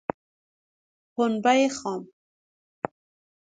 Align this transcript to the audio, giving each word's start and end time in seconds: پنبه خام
پنبه 1.13 1.67
خام 1.77 2.01